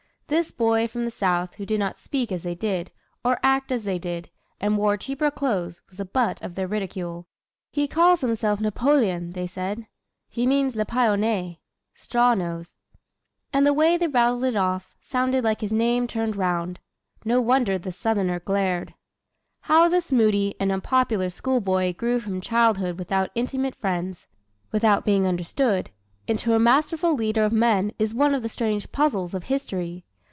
This 0.27 0.49
boy 0.49 0.87
from 0.87 1.03
the 1.03 1.11
South 1.11 1.55
who 1.55 1.65
did 1.65 1.81
not 1.81 1.99
speak 1.99 2.31
as 2.31 2.43
they 2.43 2.55
did, 2.55 2.89
or 3.21 3.37
act 3.43 3.69
as 3.69 3.83
they 3.83 3.99
did, 3.99 4.29
and 4.61 4.77
wore 4.77 4.95
cheaper 4.95 5.29
clothes, 5.29 5.81
was 5.89 5.97
the 5.97 6.05
butt 6.05 6.41
of 6.41 6.55
their 6.55 6.69
ridicule. 6.69 7.27
"He 7.73 7.85
calls 7.85 8.21
himself 8.21 8.61
'Napoleone,'" 8.61 9.33
they 9.33 9.45
said. 9.45 9.87
"He 10.29 10.47
means 10.47 10.73
'La 10.73 10.85
paille 10.85 11.11
au 11.11 11.15
nez' 11.17 11.57
(straw 11.95 12.33
nose)." 12.33 12.77
And 13.51 13.67
the 13.67 13.73
way 13.73 13.97
they 13.97 14.07
rattled 14.07 14.45
it 14.45 14.55
off 14.55 14.95
sounded 15.01 15.43
like 15.43 15.59
his 15.59 15.73
name 15.73 16.07
turned 16.07 16.37
round. 16.37 16.79
No 17.25 17.41
wonder 17.41 17.77
the 17.77 17.91
Southerner 17.91 18.39
glared. 18.39 18.93
How 19.59 19.89
this 19.89 20.13
moody 20.13 20.55
and 20.61 20.71
unpopular 20.71 21.29
schoolboy 21.29 21.93
grew 21.93 22.21
from 22.21 22.39
childhood 22.39 22.97
without 22.97 23.31
intimate 23.35 23.75
friends 23.75 24.27
without 24.71 25.03
being 25.03 25.27
understood 25.27 25.89
into 26.25 26.53
a 26.53 26.57
masterful 26.59 27.15
leader 27.15 27.43
of 27.43 27.51
men 27.51 27.91
is 27.99 28.15
one 28.15 28.33
of 28.33 28.43
the 28.43 28.47
strange 28.47 28.93
puzzles 28.93 29.33
of 29.33 29.43
history. 29.43 30.05